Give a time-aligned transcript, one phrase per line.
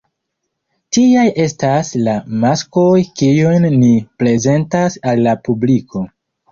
[0.97, 2.89] Tiaj estas la maskoj
[3.23, 6.09] kiujn ni prezentas al la publiko.